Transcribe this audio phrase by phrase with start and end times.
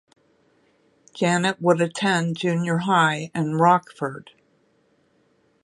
[1.13, 4.31] Janet would attend Junior High in Rockford.